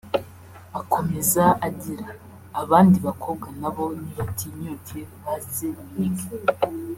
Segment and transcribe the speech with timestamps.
[0.79, 2.07] Akomeza agira
[2.61, 6.29] “Abandi bakobwa na bo nibatinyuke baze bige